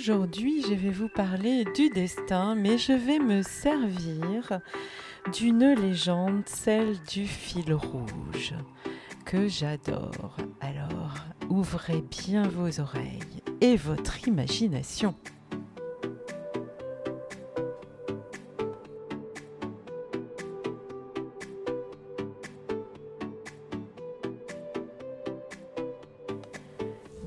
aujourd'hui 0.00 0.62
je 0.62 0.72
vais 0.72 0.90
vous 0.90 1.10
parler 1.10 1.64
du 1.74 1.90
destin, 1.90 2.54
mais 2.54 2.78
je 2.78 2.94
vais 2.94 3.18
me 3.18 3.42
servir 3.42 4.60
d'une 5.30 5.74
légende, 5.74 6.40
celle 6.46 6.96
du 7.02 7.26
fil 7.26 7.74
rouge, 7.74 8.54
que 9.26 9.46
j'adore. 9.46 10.38
Alors 10.62 11.16
ouvrez 11.50 12.00
bien 12.00 12.48
vos 12.48 12.80
oreilles 12.80 13.42
et 13.60 13.76
votre 13.76 14.26
imagination. 14.26 15.14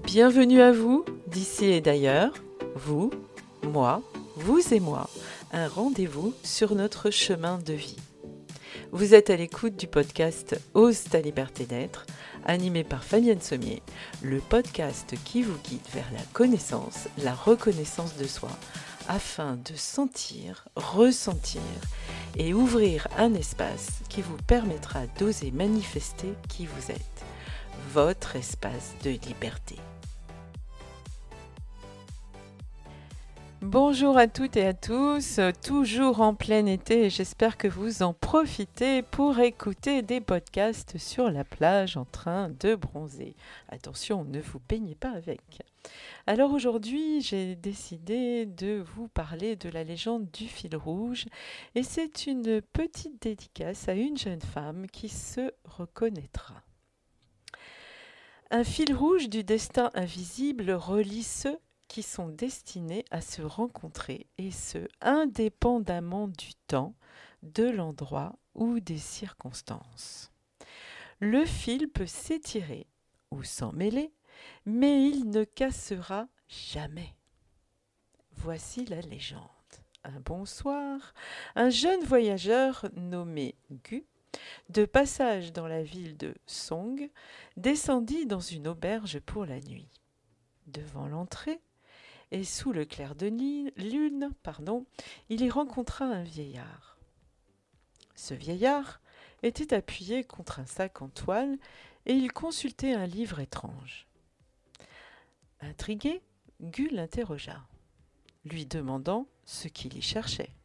Bienvenue 0.04 0.62
à 0.62 0.72
vous, 0.72 1.06
d'ici 1.28 1.66
et 1.66 1.82
d'ailleurs, 1.82 2.34
vous, 2.76 3.12
moi, 3.64 4.02
vous 4.36 4.62
et 4.74 4.80
moi, 4.80 5.10
un 5.52 5.68
rendez-vous 5.68 6.34
sur 6.44 6.76
notre 6.76 7.12
chemin 7.12 7.60
de 7.60 7.74
vie. 7.74 7.98
Vous 8.92 9.14
êtes 9.14 9.30
à 9.30 9.36
l'écoute 9.36 9.76
du 9.76 9.88
podcast 9.88 10.60
Ose 10.74 11.04
ta 11.04 11.20
liberté 11.20 11.66
d'être, 11.66 12.06
animé 12.46 12.84
par 12.84 13.04
Fabienne 13.04 13.42
Sommier, 13.42 13.82
le 14.22 14.40
podcast 14.40 15.16
qui 15.24 15.44
vous 15.44 15.58
guide 15.64 15.88
vers 15.94 16.12
la 16.14 16.24
connaissance, 16.34 17.08
la 17.24 17.34
reconnaissance 17.34 18.18
de 18.18 18.26
soi, 18.26 18.52
afin 19.08 19.58
de 19.58 19.76
sentir, 19.76 20.66
ressentir 20.76 21.62
et 22.36 22.54
ouvrir 22.54 23.08
un 23.18 23.34
espace 23.34 24.02
qui 24.10 24.22
vous 24.22 24.38
permettra 24.48 25.06
d'oser 25.20 25.52
manifester 25.52 26.34
qui 26.50 26.66
vous 26.66 26.92
êtes, 26.92 27.24
votre 27.94 28.36
espace 28.36 28.94
de 29.04 29.12
liberté. 29.12 29.76
Bonjour 33.66 34.18
à 34.18 34.28
toutes 34.28 34.58
et 34.58 34.68
à 34.68 34.74
tous, 34.74 35.40
toujours 35.64 36.20
en 36.20 36.36
plein 36.36 36.66
été 36.66 37.10
j'espère 37.10 37.56
que 37.56 37.70
vous 37.70 38.04
en 38.04 38.14
profitez 38.14 39.04
pour 39.04 39.40
écouter 39.40 40.02
des 40.02 40.20
podcasts 40.20 40.98
sur 40.98 41.32
la 41.32 41.46
plage 41.46 41.96
en 41.96 42.04
train 42.04 42.50
de 42.60 42.76
bronzer. 42.76 43.38
Attention, 43.70 44.26
ne 44.26 44.42
vous 44.42 44.60
peignez 44.60 44.96
pas 44.96 45.12
avec. 45.12 45.40
Alors 46.28 46.52
aujourd'hui, 46.52 47.22
j'ai 47.22 47.56
décidé 47.56 48.46
de 48.46 48.84
vous 48.96 49.08
parler 49.08 49.56
de 49.56 49.70
la 49.70 49.86
légende 49.86 50.30
du 50.32 50.50
fil 50.50 50.76
rouge 50.76 51.26
et 51.74 51.84
c'est 51.84 52.28
une 52.28 52.62
petite 52.62 53.22
dédicace 53.22 53.88
à 53.88 53.94
une 53.94 54.18
jeune 54.18 54.42
femme 54.42 54.88
qui 54.88 55.08
se 55.08 55.54
reconnaîtra. 55.64 56.56
Un 58.52 58.66
fil 58.66 58.94
rouge 58.94 59.30
du 59.30 59.46
destin 59.46 59.90
invisible 59.94 60.72
relie 60.72 61.24
ceux 61.24 61.58
sont 62.02 62.30
destinés 62.30 63.06
à 63.12 63.22
se 63.22 63.42
rencontrer, 63.42 64.28
et 64.38 64.52
ce, 64.52 64.88
indépendamment 65.02 66.28
du 66.28 66.56
temps, 66.68 66.96
de 67.44 67.70
l'endroit 67.70 68.36
ou 68.56 68.80
des 68.80 68.98
circonstances. 68.98 70.32
Le 71.20 71.46
fil 71.46 71.90
peut 71.90 72.08
s'étirer 72.08 72.88
ou 73.32 73.44
s'emmêler, 73.44 74.14
mais 74.66 75.08
il 75.08 75.30
ne 75.30 75.44
cassera 75.44 76.28
jamais. 76.48 77.16
Voici 78.32 78.86
la 78.86 79.02
légende. 79.02 79.50
Un 80.04 80.20
bonsoir, 80.20 81.14
un 81.56 81.70
jeune 81.70 82.04
voyageur 82.04 82.86
nommé 82.96 83.56
Gu, 83.86 84.06
de 84.70 84.86
passage 84.86 85.54
dans 85.54 85.68
la 85.68 85.84
ville 85.84 86.18
de 86.18 86.34
Song, 86.46 87.10
descendit 87.56 88.26
dans 88.26 88.42
une 88.42 88.68
auberge 88.68 89.20
pour 89.22 89.46
la 89.46 89.60
nuit. 89.62 89.90
Devant 90.68 91.08
l'entrée, 91.08 91.62
et 92.34 92.44
sous 92.44 92.74
le 92.74 92.84
clair 92.84 93.14
de 93.14 93.28
lune, 93.28 94.32
pardon, 94.42 94.88
il 95.30 95.42
y 95.44 95.52
rencontra 95.52 96.06
un 96.06 96.24
vieillard. 96.24 96.98
Ce 98.16 98.34
vieillard 98.34 99.02
était 99.44 99.76
appuyé 99.76 100.24
contre 100.24 100.60
un 100.60 100.66
sac 100.66 101.04
en 101.04 101.10
toile 101.10 101.60
et 102.08 102.14
il 102.14 102.34
consultait 102.34 102.94
un 102.94 103.06
livre 103.06 103.40
étrange. 103.40 104.08
Intrigué, 105.62 106.24
Gu 106.60 106.90
l'interrogea, 106.90 107.68
lui 108.46 108.66
demandant 108.66 109.28
ce 109.46 109.68
qu'il 109.68 109.96
y 109.96 110.02
cherchait. 110.02 110.56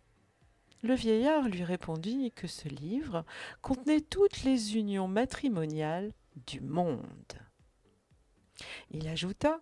Le 0.83 0.95
vieillard 0.95 1.49
lui 1.49 1.65
répondit 1.65 2.33
que 2.33 2.47
ce 2.47 2.69
livre 2.69 3.27
contenait 3.61 4.01
toutes 4.01 4.43
les 4.43 4.77
unions 4.77 5.09
matrimoniales 5.09 6.15
du 6.47 6.63
monde. 6.63 7.35
Il 8.91 9.07
ajouta 9.07 9.61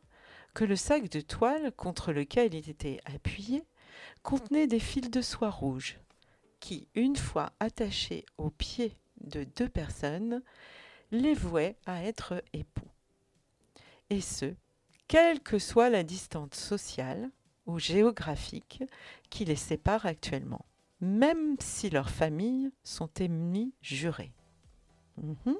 que 0.56 0.64
le 0.64 0.74
sac 0.74 1.10
de 1.10 1.20
toile 1.20 1.70
contre 1.70 2.14
lequel 2.14 2.54
il 2.54 2.70
était 2.70 2.98
appuyé 3.04 3.62
contenait 4.22 4.66
des 4.66 4.80
fils 4.80 5.10
de 5.10 5.20
soie 5.20 5.50
rouge 5.50 5.98
qui, 6.60 6.88
une 6.94 7.16
fois 7.16 7.52
attachés 7.60 8.24
aux 8.38 8.48
pieds 8.48 8.96
de 9.20 9.44
deux 9.44 9.68
personnes, 9.68 10.42
les 11.10 11.34
vouaient 11.34 11.76
à 11.84 12.02
être 12.04 12.42
époux. 12.54 12.88
Et 14.08 14.22
ce, 14.22 14.54
quelle 15.08 15.40
que 15.40 15.58
soit 15.58 15.90
la 15.90 16.02
distance 16.02 16.54
sociale 16.54 17.30
ou 17.66 17.78
géographique 17.78 18.82
qui 19.28 19.44
les 19.44 19.56
sépare 19.56 20.06
actuellement, 20.06 20.64
même 21.02 21.56
si 21.60 21.90
leurs 21.90 22.08
familles 22.08 22.72
sont 22.82 23.10
ennemies 23.20 23.74
jurées. 23.82 24.32
Mhm. 25.18 25.58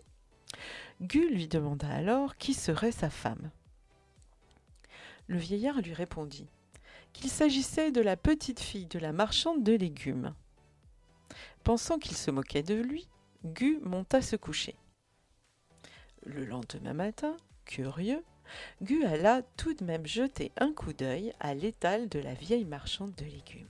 Gu 1.02 1.28
lui 1.28 1.48
demanda 1.48 1.86
alors 1.86 2.38
qui 2.38 2.54
serait 2.54 2.92
sa 2.92 3.10
femme. 3.10 3.50
Le 5.28 5.38
vieillard 5.38 5.80
lui 5.80 5.94
répondit 5.94 6.48
qu'il 7.12 7.30
s'agissait 7.30 7.90
de 7.90 8.00
la 8.00 8.16
petite 8.16 8.60
fille 8.60 8.86
de 8.86 8.98
la 8.98 9.12
marchande 9.12 9.64
de 9.64 9.72
légumes. 9.72 10.34
Pensant 11.64 11.98
qu'il 11.98 12.16
se 12.16 12.30
moquait 12.30 12.62
de 12.62 12.74
lui, 12.74 13.08
Gu 13.44 13.80
monta 13.82 14.22
se 14.22 14.36
coucher. 14.36 14.76
Le 16.24 16.44
lendemain 16.44 16.92
matin, 16.92 17.36
curieux, 17.64 18.22
Gu 18.82 19.04
alla 19.04 19.42
tout 19.56 19.74
de 19.74 19.84
même 19.84 20.06
jeter 20.06 20.52
un 20.58 20.72
coup 20.72 20.92
d'œil 20.92 21.32
à 21.40 21.54
l'étal 21.54 22.08
de 22.08 22.18
la 22.18 22.34
vieille 22.34 22.64
marchande 22.64 23.14
de 23.14 23.24
légumes. 23.24 23.66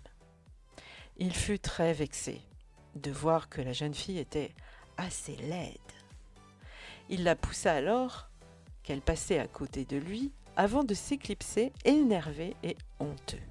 Il 1.16 1.34
fut 1.34 1.58
très 1.58 1.92
vexé 1.92 2.42
de 2.94 3.10
voir 3.10 3.48
que 3.48 3.62
la 3.62 3.72
jeune 3.72 3.94
fille 3.94 4.18
était 4.18 4.54
assez 4.96 5.36
laide. 5.36 5.76
Il 7.08 7.24
la 7.24 7.36
poussa 7.36 7.72
alors 7.72 8.28
qu'elle 8.82 9.00
passait 9.00 9.38
à 9.38 9.46
côté 9.46 9.84
de 9.84 9.96
lui 9.96 10.32
avant 10.56 10.84
de 10.84 10.94
s'éclipser 10.94 11.72
énervé 11.84 12.56
et 12.62 12.76
honteux. 12.98 13.42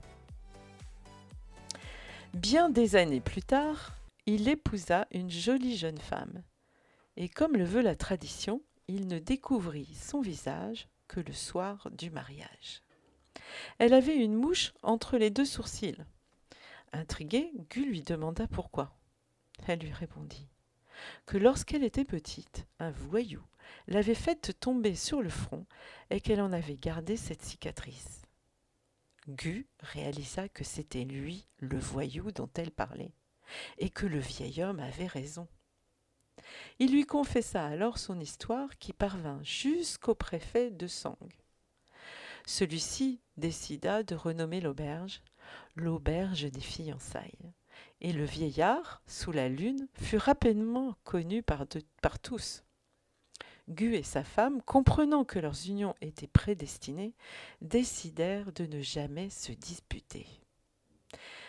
Bien 2.34 2.70
des 2.70 2.96
années 2.96 3.22
plus 3.22 3.44
tard, 3.44 3.94
il 4.26 4.50
épousa 4.50 5.08
une 5.12 5.30
jolie 5.30 5.78
jeune 5.78 6.00
femme, 6.00 6.44
et 7.16 7.30
comme 7.30 7.56
le 7.56 7.64
veut 7.64 7.82
la 7.82 7.96
tradition, 7.96 8.62
il 8.88 9.08
ne 9.08 9.20
découvrit 9.20 9.94
son 9.96 10.22
visage 10.22 10.88
que 11.08 11.20
le 11.20 11.34
soir 11.34 11.90
du 11.92 12.10
mariage. 12.10 12.82
Elle 13.78 13.94
avait 13.94 14.18
une 14.18 14.36
mouche 14.36 14.74
entre 14.84 15.18
les 15.18 15.30
deux 15.30 15.46
sourcils. 15.46 16.04
Intrigué, 16.92 17.52
Gu 17.70 17.86
lui 17.86 18.02
demanda 18.02 18.48
pourquoi. 18.48 18.96
Elle 19.68 19.80
lui 19.80 19.94
répondit 19.94 20.48
que 21.26 21.38
lorsqu'elle 21.38 21.84
était 21.84 22.06
petite, 22.06 22.66
un 22.80 22.92
voyou 22.92 23.42
l'avait 23.88 24.16
faite 24.16 24.60
tomber 24.60 24.96
sur 24.96 25.22
le 25.22 25.30
front 25.30 25.66
et 26.10 26.22
qu'elle 26.22 26.42
en 26.42 26.54
avait 26.54 26.78
gardé 26.78 27.18
cette 27.18 27.42
cicatrice. 27.42 28.22
Gu 29.28 29.68
réalisa 29.80 30.50
que 30.50 30.64
c'était 30.64 31.04
lui 31.04 31.48
le 31.60 31.80
voyou 31.80 32.32
dont 32.32 32.50
elle 32.56 32.72
parlait, 32.72 33.14
et 33.80 33.90
que 33.90 34.06
le 34.06 34.20
vieil 34.20 34.64
homme 34.64 34.80
avait 34.80 35.08
raison. 35.08 35.47
Il 36.78 36.92
lui 36.92 37.06
confessa 37.06 37.66
alors 37.66 37.98
son 37.98 38.20
histoire 38.20 38.78
qui 38.78 38.94
parvint 38.94 39.41
jusqu'au 39.41 40.14
préfet 40.14 40.70
de 40.70 40.86
Sang. 40.86 41.18
Celui-ci 42.46 43.22
décida 43.38 44.03
de 44.03 44.14
renommer 44.14 44.62
l'auberge 44.62 45.22
l'auberge 45.76 46.50
des 46.50 46.62
fiançailles, 46.62 47.53
et 48.05 48.13
le 48.13 48.23
vieillard, 48.23 49.02
sous 49.07 49.31
la 49.31 49.49
lune, 49.49 49.87
fut 49.96 50.17
rapidement 50.17 50.93
connu 51.05 51.41
par, 51.41 51.66
tous. 52.22 52.63
Gu 53.67 53.96
et 53.96 54.03
sa 54.03 54.23
femme, 54.23 54.61
comprenant 54.61 55.25
que 55.25 55.40
leurs 55.40 55.67
unions 55.67 55.96
étaient 56.02 56.28
prédestinées, 56.28 57.16
décidèrent 57.61 58.52
de 58.52 58.67
ne 58.67 58.79
jamais 58.79 59.31
se 59.31 59.52
disputer. 59.53 60.28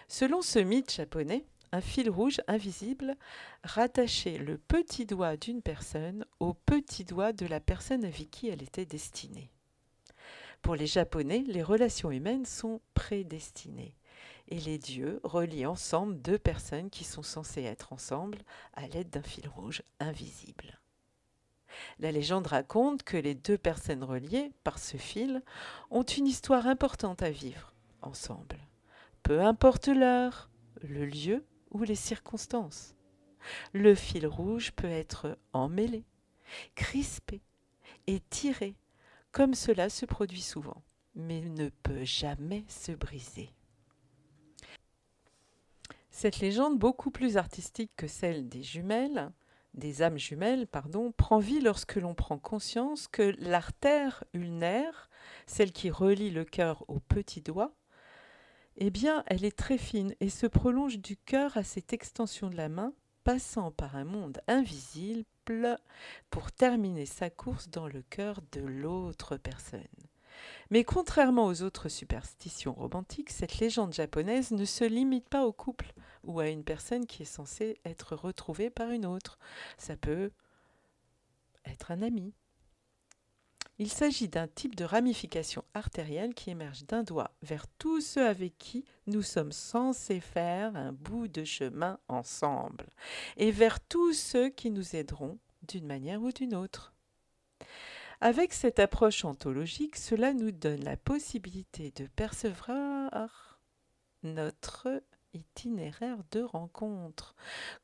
Selon 0.09 0.41
ce 0.41 0.59
mythe 0.59 0.95
japonais, 0.95 1.45
un 1.73 1.83
fil 1.83 2.09
rouge 2.09 2.41
invisible 2.49 3.19
rattachait 3.63 4.39
le 4.39 4.57
petit 4.57 5.05
doigt 5.05 5.37
d'une 5.37 5.61
personne 5.61 6.25
au 6.41 6.55
petit 6.55 7.05
doigt 7.05 7.35
de 7.35 7.45
la 7.45 7.61
personne 7.61 8.03
avec 8.03 8.31
qui 8.31 8.49
elle 8.49 8.63
était 8.63 8.87
destinée. 8.87 9.51
Pour 10.63 10.75
les 10.75 10.87
Japonais, 10.87 11.45
les 11.47 11.63
relations 11.63 12.11
humaines 12.11 12.47
sont 12.47 12.81
prédestinées 12.95 13.95
et 14.49 14.61
les 14.61 14.79
dieux 14.79 15.21
relient 15.25 15.67
ensemble 15.67 16.21
deux 16.21 16.39
personnes 16.39 16.91
qui 16.91 17.05
sont 17.05 17.23
censées 17.23 17.65
être 17.65 17.93
ensemble 17.93 18.39
à 18.75 18.87
l'aide 18.87 19.11
d'un 19.11 19.23
fil 19.23 19.49
rouge 19.49 19.83
invisible. 20.01 20.81
La 21.99 22.13
légende 22.13 22.47
raconte 22.47 23.03
que 23.03 23.17
les 23.17 23.35
deux 23.35 23.59
personnes 23.59 24.05
reliées 24.05 24.53
par 24.65 24.79
ce 24.79 24.97
fil 24.97 25.43
ont 25.91 26.05
une 26.05 26.27
histoire 26.27 26.67
importante 26.67 27.23
à 27.23 27.31
vivre, 27.31 27.73
ensemble, 28.03 28.59
peu 29.23 29.43
importe 29.43 29.89
l'heure, 29.89 30.49
le 30.83 31.05
lieu 31.05 31.45
ou 31.71 31.83
les 31.83 31.95
circonstances. 31.95 32.95
Le 33.73 33.95
fil 33.95 34.27
rouge 34.27 34.73
peut 34.73 34.91
être 34.91 35.39
emmêlé, 35.53 36.05
crispé 36.75 37.43
et 38.07 38.21
tiré, 38.31 38.75
comme 39.33 39.55
cela 39.55 39.89
se 39.89 40.07
produit 40.07 40.41
souvent, 40.41 40.83
mais 41.15 41.41
ne 41.41 41.69
peut 41.69 42.05
jamais 42.05 42.65
se 42.69 42.93
briser. 42.93 43.56
Cette 46.19 46.41
légende, 46.41 46.79
beaucoup 46.79 47.11
plus 47.11 47.37
artistique 47.37 47.93
que 47.95 48.07
celle 48.07 48.49
des 48.49 48.63
jumelles, 48.63 49.31
des 49.75 50.01
âmes 50.01 50.17
jumelles, 50.17 50.67
pardon, 50.67 51.13
prend 51.13 51.39
vie 51.39 51.61
lorsque 51.61 51.97
l'on 51.97 52.15
prend 52.15 52.39
conscience 52.39 53.07
que 53.07 53.35
l'artère 53.39 54.25
ulnaire, 54.33 55.11
celle 55.47 55.73
qui 55.73 55.91
relie 55.91 56.31
le 56.31 56.47
cœur 56.47 56.87
au 56.89 57.01
petit 57.01 57.43
doigt, 57.43 57.75
eh 58.79 58.89
bien, 58.89 59.25
elle 59.27 59.45
est 59.45 59.59
très 59.59 59.77
fine 59.77 60.15
et 60.21 60.31
se 60.31 60.47
prolonge 60.47 61.01
du 61.01 61.19
cœur 61.19 61.55
à 61.59 61.65
cette 61.65 61.93
extension 61.93 62.49
de 62.49 62.57
la 62.57 62.71
main, 62.71 62.95
passant 63.23 63.71
par 63.71 63.95
un 63.95 64.05
monde 64.05 64.41
invisible 64.49 65.27
pour 66.31 66.51
terminer 66.51 67.05
sa 67.05 67.29
course 67.29 67.69
dans 67.69 67.89
le 67.89 68.01
cœur 68.01 68.41
de 68.53 68.63
l'autre 68.63 69.37
personne. 69.37 69.83
Mais 70.71 70.85
contrairement 70.85 71.47
aux 71.47 71.63
autres 71.63 71.89
superstitions 71.89 72.75
romantiques, 72.75 73.31
cette 73.31 73.59
légende 73.59 73.95
japonaise 73.95 74.51
ne 74.51 74.65
se 74.65 74.85
limite 74.85 75.29
pas 75.29 75.47
au 75.47 75.53
couple 75.53 75.93
ou 76.25 76.41
à 76.41 76.49
une 76.49 76.65
personne 76.65 77.07
qui 77.07 77.23
est 77.23 77.27
censée 77.27 77.79
être 77.85 78.17
retrouvée 78.17 78.71
par 78.71 78.91
une 78.91 79.07
autre. 79.07 79.39
Ça 79.79 79.97
peut 79.97 80.31
être 81.65 81.91
un 81.91 82.03
ami. 82.03 82.35
Il 83.79 83.93
s'agit 83.93 84.29
d'un 84.29 84.49
type 84.49 84.75
de 84.75 84.85
ramification 84.85 85.63
artérielle 85.75 86.33
qui 86.33 86.49
émerge 86.49 86.87
d'un 86.87 87.03
doigt 87.03 87.33
vers 87.43 87.67
tous 87.79 88.01
ceux 88.01 88.27
avec 88.27 88.57
qui 88.57 88.87
nous 89.07 89.21
sommes 89.21 89.53
censés 89.53 90.21
faire 90.21 90.75
un 90.77 90.93
bout 90.93 91.29
de 91.29 91.45
chemin 91.45 91.99
ensemble, 92.09 92.87
et 93.37 93.51
vers 93.51 93.79
tous 93.81 94.15
ceux 94.15 94.49
qui 94.49 94.71
nous 94.71 94.97
aideront 94.97 95.39
d'une 95.69 95.87
manière 95.87 96.23
ou 96.23 96.33
d'une 96.33 96.55
autre. 96.55 96.95
Avec 98.21 98.53
cette 98.53 98.79
approche 98.79 99.25
ontologique, 99.25 99.97
cela 99.97 100.33
nous 100.33 100.51
donne 100.51 100.85
la 100.85 100.97
possibilité 100.97 101.93
de 101.97 102.07
percevoir 102.07 103.61
notre 104.23 105.03
itinéraire 105.35 106.19
de 106.31 106.41
rencontre, 106.41 107.35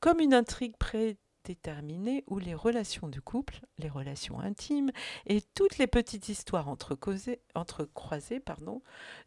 comme 0.00 0.20
une 0.20 0.32
intrigue 0.32 0.76
prédéterminée 0.76 2.24
où 2.28 2.38
les 2.38 2.54
relations 2.54 3.08
du 3.08 3.20
couple, 3.20 3.60
les 3.78 3.90
relations 3.90 4.40
intimes 4.40 4.90
et 5.26 5.42
toutes 5.54 5.76
les 5.78 5.86
petites 5.86 6.28
histoires 6.28 6.68
entrecroisées 6.68 8.40
pardon, 8.40 8.80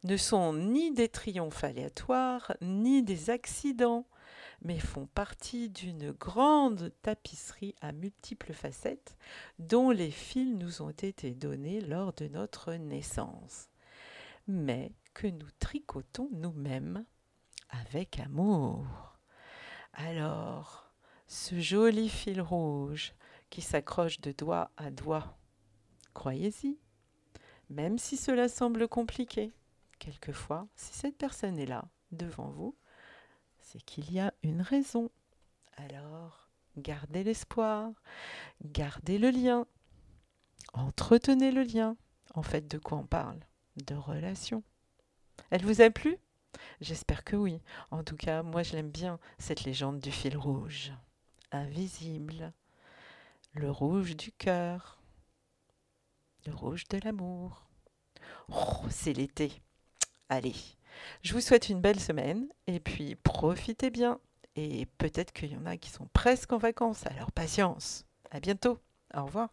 ne 0.04 0.18
sont 0.18 0.54
ni 0.54 0.92
des 0.92 1.10
triomphes 1.10 1.63
aléatoires, 1.63 2.56
ni 2.62 3.04
des 3.04 3.30
accidents, 3.30 4.07
mais 4.66 4.80
font 4.80 5.06
partie 5.06 5.70
d'une 5.70 6.12
grande 6.12 6.92
tapisserie 7.04 7.76
à 7.82 7.92
multiples 7.92 8.52
facettes 8.52 9.16
dont 9.60 9.92
les 9.92 10.10
fils 10.10 10.56
nous 10.56 10.82
ont 10.82 10.90
été 10.90 11.36
donnés 11.36 11.82
lors 11.82 12.14
de 12.14 12.28
notre 12.28 12.74
naissance, 12.74 13.70
mais 14.48 14.92
que 15.14 15.28
nous 15.28 15.50
tricotons 15.60 16.30
nous-mêmes 16.32 17.06
avec 17.70 18.20
amour. 18.20 18.88
Alors, 19.94 20.92
ce 21.28 21.60
joli 21.60 22.10
fil 22.10 22.42
rouge 22.42 23.14
qui 23.52 23.62
s'accroche 23.62 24.20
de 24.20 24.32
doigt 24.32 24.72
à 24.78 24.90
doigt, 24.90 25.38
croyez-y, 26.16 26.80
même 27.70 28.00
si 28.00 28.18
cela 28.18 28.50
semble 28.50 28.88
compliqué, 28.88 29.54
quelquefois, 30.00 30.68
si 30.76 30.92
cette 30.96 31.18
personne 31.20 31.60
est 31.60 31.68
là, 31.68 31.88
devant 32.12 32.50
vous, 32.50 32.76
c'est 33.66 33.82
qu'il 33.82 34.12
y 34.12 34.20
a 34.20 34.34
une 34.44 34.62
raison. 34.62 35.10
Alors, 35.76 36.50
gardez 36.78 37.24
l'espoir, 37.24 37.92
gardez 38.64 39.18
le 39.18 39.32
lien, 39.32 39.66
entretenez 40.74 41.52
le 41.52 41.64
lien. 41.64 41.98
En 42.34 42.44
fait, 42.44 42.68
de 42.68 42.78
quoi 42.78 43.00
on 43.00 43.08
parle? 43.08 43.40
De 43.76 43.96
relation. 43.96 44.64
Elle 45.50 45.66
vous 45.66 45.82
a 45.82 45.90
plu? 45.90 46.18
J'espère 46.80 47.24
que 47.24 47.36
oui. 47.36 47.62
En 47.92 48.04
tout 48.04 48.16
cas, 48.16 48.44
moi 48.44 48.64
je 48.64 48.74
l'aime 48.74 48.92
bien, 48.92 49.20
cette 49.40 49.64
légende 49.64 50.00
du 50.00 50.12
fil 50.12 50.38
rouge. 50.38 50.94
Invisible. 51.52 52.54
Le 53.54 53.72
rouge 53.72 54.16
du 54.16 54.32
cœur. 54.32 55.02
Le 56.46 56.54
rouge 56.54 56.88
de 56.90 57.00
l'amour. 57.04 57.66
Oh, 58.50 58.86
c'est 58.90 59.14
l'été. 59.14 59.62
Allez, 60.30 60.56
je 61.21 61.33
vous 61.33 61.42
souhaite 61.42 61.69
une 61.69 61.81
belle 61.81 62.00
semaine 62.00 62.47
et 62.68 62.80
puis 62.80 63.15
profitez 63.15 63.89
bien. 63.89 64.19
Et 64.56 64.86
peut-être 64.97 65.33
qu'il 65.33 65.51
y 65.51 65.57
en 65.57 65.65
a 65.65 65.77
qui 65.77 65.89
sont 65.89 66.07
presque 66.13 66.53
en 66.53 66.57
vacances, 66.57 67.06
alors 67.07 67.31
patience. 67.31 68.06
À 68.31 68.39
bientôt. 68.39 68.80
Au 69.13 69.25
revoir. 69.25 69.50